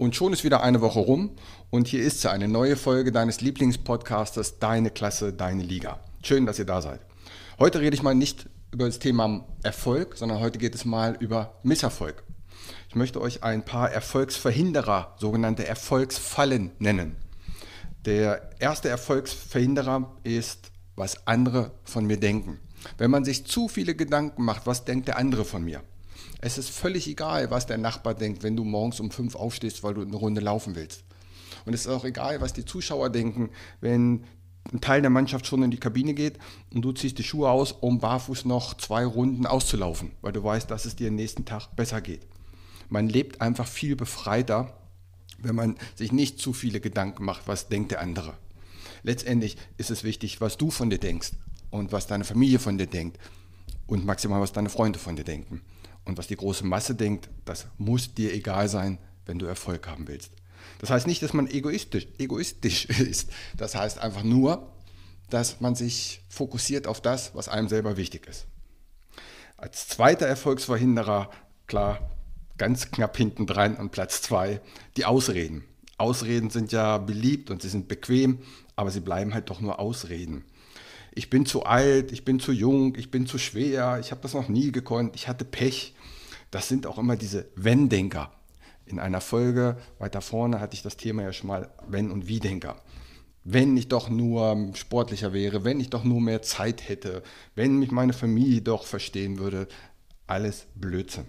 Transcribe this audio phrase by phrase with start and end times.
[0.00, 1.32] Und schon ist wieder eine Woche rum
[1.68, 6.00] und hier ist sie, eine neue Folge deines Lieblingspodcasters Deine Klasse, Deine Liga.
[6.22, 7.00] Schön, dass ihr da seid.
[7.58, 11.60] Heute rede ich mal nicht über das Thema Erfolg, sondern heute geht es mal über
[11.64, 12.22] Misserfolg.
[12.88, 17.16] Ich möchte euch ein paar Erfolgsverhinderer, sogenannte Erfolgsfallen nennen.
[18.06, 22.58] Der erste Erfolgsverhinderer ist, was andere von mir denken.
[22.96, 25.82] Wenn man sich zu viele Gedanken macht, was denkt der andere von mir?
[26.40, 29.94] Es ist völlig egal, was der Nachbar denkt, wenn du morgens um fünf aufstehst, weil
[29.94, 31.04] du eine Runde laufen willst.
[31.66, 34.24] Und es ist auch egal, was die Zuschauer denken, wenn
[34.72, 36.38] ein Teil der Mannschaft schon in die Kabine geht
[36.72, 40.70] und du ziehst die Schuhe aus, um barfuß noch zwei Runden auszulaufen, weil du weißt,
[40.70, 42.26] dass es dir am nächsten Tag besser geht.
[42.88, 44.76] Man lebt einfach viel befreiter,
[45.38, 48.34] wenn man sich nicht zu viele Gedanken macht, was denkt der andere.
[49.02, 51.32] Letztendlich ist es wichtig, was du von dir denkst
[51.70, 53.18] und was deine Familie von dir denkt
[53.86, 55.62] und maximal, was deine Freunde von dir denken.
[56.10, 60.08] Und was die große Masse denkt, das muss dir egal sein, wenn du Erfolg haben
[60.08, 60.32] willst.
[60.80, 63.30] Das heißt nicht, dass man egoistisch, egoistisch ist.
[63.56, 64.72] Das heißt einfach nur,
[65.28, 68.46] dass man sich fokussiert auf das, was einem selber wichtig ist.
[69.56, 71.30] Als zweiter Erfolgsverhinderer,
[71.68, 72.10] klar,
[72.58, 74.60] ganz knapp hinten dran an Platz zwei,
[74.96, 75.62] die Ausreden.
[75.96, 78.40] Ausreden sind ja beliebt und sie sind bequem,
[78.74, 80.44] aber sie bleiben halt doch nur Ausreden
[81.12, 84.34] ich bin zu alt, ich bin zu jung, ich bin zu schwer, ich habe das
[84.34, 85.94] noch nie gekonnt, ich hatte Pech.
[86.50, 88.32] Das sind auch immer diese Wenn-Denker.
[88.86, 92.76] In einer Folge weiter vorne hatte ich das Thema ja schon mal Wenn- und Wie-Denker.
[93.44, 97.22] Wenn ich doch nur sportlicher wäre, wenn ich doch nur mehr Zeit hätte,
[97.54, 99.68] wenn mich meine Familie doch verstehen würde,
[100.26, 101.26] alles Blödsinn.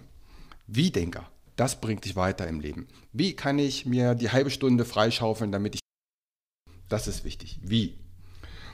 [0.66, 2.88] Wie-Denker, das bringt dich weiter im Leben.
[3.12, 5.80] Wie kann ich mir die halbe Stunde freischaufeln, damit ich...
[6.88, 7.58] Das ist wichtig.
[7.62, 7.94] Wie?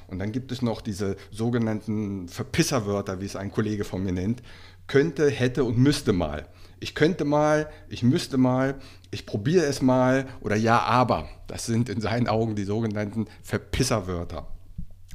[0.09, 4.42] Und dann gibt es noch diese sogenannten Verpisserwörter, wie es ein Kollege von mir nennt.
[4.87, 6.48] Könnte, hätte und müsste mal.
[6.81, 8.77] Ich könnte mal, ich müsste mal,
[9.11, 11.29] ich probiere es mal oder ja, aber.
[11.46, 14.48] Das sind in seinen Augen die sogenannten Verpisserwörter.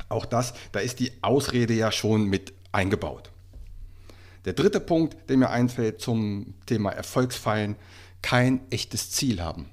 [0.10, 3.32] Auch das, da ist die Ausrede ja schon mit eingebaut.
[4.46, 7.78] Der dritte Punkt, der mir einfällt zum Thema Erfolgsfallen,
[8.22, 9.70] kein echtes Ziel haben.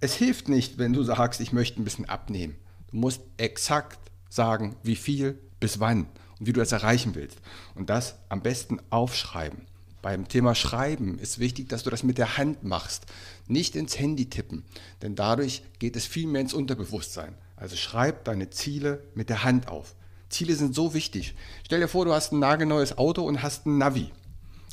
[0.00, 2.56] Es hilft nicht, wenn du sagst, ich möchte ein bisschen abnehmen.
[2.90, 4.05] Du musst exakt
[4.36, 6.06] sagen, wie viel, bis wann
[6.38, 7.38] und wie du das erreichen willst.
[7.74, 9.62] Und das am besten aufschreiben.
[10.02, 13.06] Beim Thema Schreiben ist wichtig, dass du das mit der Hand machst,
[13.48, 14.62] nicht ins Handy tippen,
[15.02, 17.34] denn dadurch geht es viel mehr ins Unterbewusstsein.
[17.56, 19.96] Also schreib deine Ziele mit der Hand auf.
[20.28, 21.34] Ziele sind so wichtig.
[21.64, 24.12] Stell dir vor, du hast ein nagelneues Auto und hast ein Navi,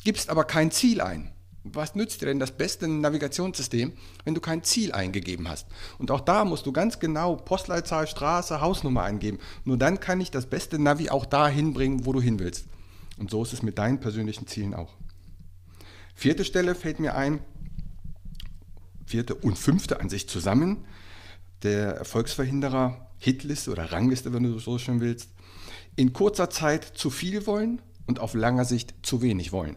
[0.04, 1.33] gibst aber kein Ziel ein
[1.64, 3.94] was nützt dir denn das beste Navigationssystem,
[4.24, 5.66] wenn du kein Ziel eingegeben hast?
[5.98, 9.38] Und auch da musst du ganz genau Postleitzahl, Straße, Hausnummer eingeben.
[9.64, 12.66] Nur dann kann ich das beste Navi auch da hinbringen, wo du hin willst.
[13.16, 14.92] Und so ist es mit deinen persönlichen Zielen auch.
[16.14, 17.40] Vierte Stelle fällt mir ein,
[19.06, 20.84] vierte und fünfte an sich zusammen,
[21.62, 25.30] der Erfolgsverhinderer, Hitliste oder Rangliste, wenn du so schön willst.
[25.96, 29.76] In kurzer Zeit zu viel wollen und auf langer Sicht zu wenig wollen.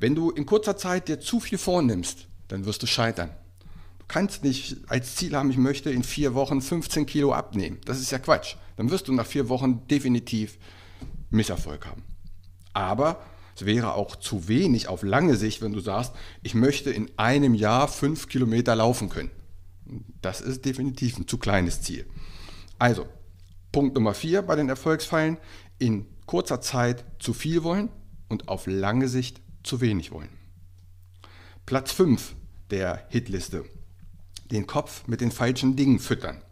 [0.00, 3.30] Wenn du in kurzer Zeit dir zu viel vornimmst, dann wirst du scheitern.
[3.98, 7.78] Du kannst nicht als Ziel haben, ich möchte in vier Wochen 15 Kilo abnehmen.
[7.84, 8.56] Das ist ja Quatsch.
[8.78, 10.58] Dann wirst du nach vier Wochen definitiv
[11.28, 12.02] Misserfolg haben.
[12.72, 13.22] Aber
[13.54, 17.52] es wäre auch zu wenig auf lange Sicht, wenn du sagst, ich möchte in einem
[17.52, 19.30] Jahr fünf Kilometer laufen können.
[20.22, 22.06] Das ist definitiv ein zu kleines Ziel.
[22.78, 23.06] Also,
[23.70, 25.36] Punkt Nummer vier bei den Erfolgsfallen,
[25.78, 27.90] in kurzer Zeit zu viel wollen
[28.28, 30.30] und auf lange Sicht zu wenig wollen.
[31.66, 32.34] Platz 5
[32.70, 33.64] der Hitliste.
[34.50, 36.42] Den Kopf mit den falschen Dingen füttern.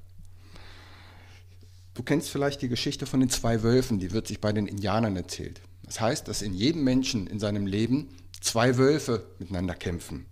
[1.95, 5.17] Du kennst vielleicht die Geschichte von den zwei Wölfen, die wird sich bei den Indianern
[5.17, 5.61] erzählt.
[5.83, 8.09] Das heißt, dass in jedem Menschen in seinem Leben
[8.41, 10.27] zwei Wölfe miteinander kämpfen.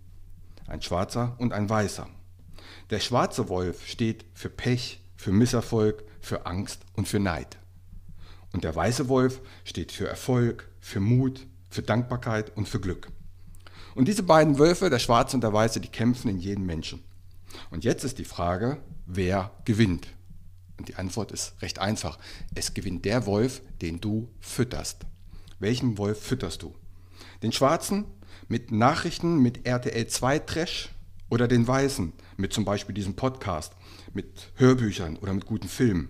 [0.67, 2.07] Ein schwarzer und ein weißer.
[2.89, 7.57] Der schwarze Wolf steht für Pech, für Misserfolg, für Angst und für Neid.
[8.53, 13.11] Und der weiße Wolf steht für Erfolg, für Mut, für Dankbarkeit und für Glück.
[13.95, 17.03] Und diese beiden Wölfe, der Schwarze und der Weiße, die kämpfen in jedem Menschen.
[17.71, 20.07] Und jetzt ist die Frage, wer gewinnt?
[20.77, 22.19] Und die Antwort ist recht einfach.
[22.53, 25.05] Es gewinnt der Wolf, den du fütterst.
[25.59, 26.75] Welchen Wolf fütterst du?
[27.41, 28.05] Den Schwarzen
[28.47, 30.89] mit Nachrichten, mit RTL 2 Trash
[31.29, 33.73] oder den Weißen mit zum Beispiel diesem Podcast,
[34.13, 36.09] mit Hörbüchern oder mit guten Filmen?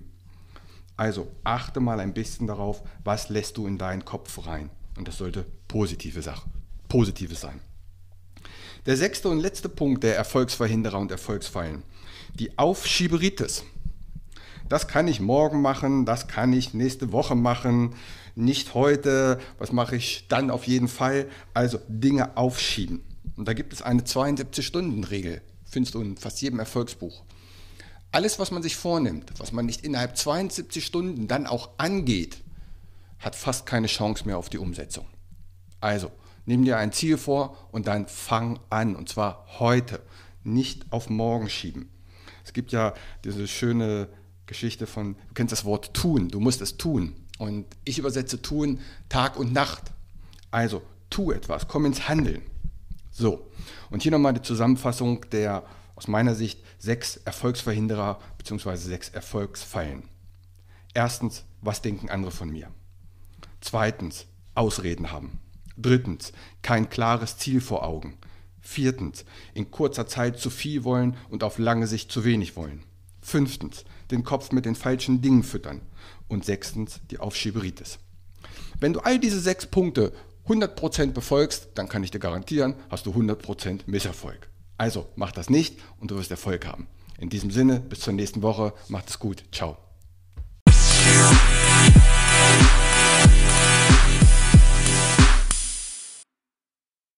[0.98, 4.70] Also achte mal ein bisschen darauf, was lässt du in deinen Kopf rein.
[4.98, 6.50] Und das sollte positive Sache,
[6.90, 7.60] positives sein.
[8.86, 11.84] Der sechste und letzte Punkt der Erfolgsverhinderer und Erfolgsfallen.
[12.36, 13.64] Die Aufschieberitis.
[14.70, 17.96] Das kann ich morgen machen, das kann ich nächste Woche machen,
[18.36, 21.28] nicht heute, was mache ich dann auf jeden Fall?
[21.54, 23.02] Also Dinge aufschieben.
[23.38, 27.24] Und da gibt es eine 72-Stunden-Regel findest du in fast jedem Erfolgsbuch.
[28.12, 32.38] Alles, was man sich vornimmt, was man nicht innerhalb 72 Stunden dann auch angeht,
[33.20, 35.08] hat fast keine Chance mehr auf die Umsetzung.
[35.80, 36.12] Also,
[36.46, 38.96] nimm dir ein Ziel vor und dann fang an.
[38.96, 40.02] Und zwar heute,
[40.44, 41.90] nicht auf morgen schieben.
[42.44, 42.94] Es gibt ja
[43.24, 44.08] diese schöne
[44.46, 47.14] Geschichte von, du kennst das Wort tun, du musst es tun.
[47.38, 48.80] Und ich übersetze tun
[49.10, 49.92] Tag und Nacht.
[50.50, 52.42] Also, tu etwas, komm ins Handeln.
[53.12, 53.52] So,
[53.90, 55.64] und hier nochmal die Zusammenfassung der
[55.96, 58.76] aus meiner Sicht sechs Erfolgsverhinderer bzw.
[58.76, 60.04] sechs Erfolgsfallen.
[60.94, 62.72] Erstens, was denken andere von mir?
[63.70, 65.42] Zweitens, Ausreden haben.
[65.76, 66.32] Drittens,
[66.62, 68.18] kein klares Ziel vor Augen.
[68.62, 72.86] Viertens, in kurzer Zeit zu viel wollen und auf lange Sicht zu wenig wollen.
[73.22, 75.82] Fünftens, den Kopf mit den falschen Dingen füttern.
[76.30, 78.00] Und sechstens, die Aufschieberitis.
[78.80, 80.14] Wenn du all diese sechs Punkte
[80.48, 84.48] 100% befolgst, dann kann ich dir garantieren, hast du 100% Misserfolg.
[84.78, 86.88] Also mach das nicht und du wirst Erfolg haben.
[87.20, 89.44] In diesem Sinne, bis zur nächsten Woche, macht es gut.
[89.52, 89.76] Ciao.